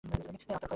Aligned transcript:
আত্মার 0.03 0.35
ক্ষয় 0.37 0.55
করে। 0.55 0.67